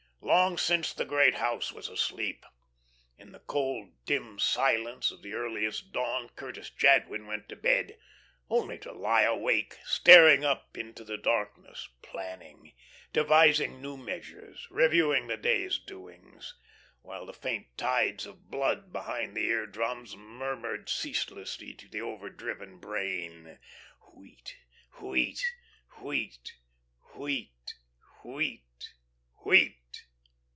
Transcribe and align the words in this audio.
Long 0.23 0.57
since 0.57 0.93
the 0.93 1.03
great 1.03 1.35
house 1.35 1.73
was 1.73 1.89
asleep. 1.89 2.45
In 3.17 3.33
the 3.33 3.39
cold, 3.41 4.05
dim 4.05 4.39
silence 4.39 5.11
of 5.11 5.21
the 5.23 5.33
earliest 5.33 5.91
dawn 5.91 6.29
Curtis 6.29 6.69
Jadwin 6.69 7.27
went 7.27 7.49
to 7.49 7.55
bed, 7.57 7.97
only 8.49 8.77
to 8.79 8.93
lie 8.93 9.23
awake, 9.23 9.77
staring 9.83 10.45
up 10.45 10.77
into 10.77 11.03
the 11.03 11.17
darkness, 11.17 11.89
planning, 12.01 12.73
devising 13.11 13.81
new 13.81 13.97
measures, 13.97 14.67
reviewing 14.69 15.27
the 15.27 15.35
day's 15.37 15.77
doings, 15.77 16.53
while 17.01 17.25
the 17.25 17.33
faint 17.33 17.67
tides 17.77 18.25
of 18.25 18.49
blood 18.49 18.93
behind 18.93 19.35
the 19.35 19.47
eardrums 19.47 20.15
murmured 20.15 20.87
ceaselessly 20.87 21.73
to 21.73 21.89
the 21.89 22.01
overdriven 22.01 22.77
brain, 22.77 23.59
"Wheat 24.15 24.55
wheat 25.01 25.43
wheat, 26.01 26.55
wheat 27.15 27.73
wheat 28.23 28.93
wheat. 29.43 29.77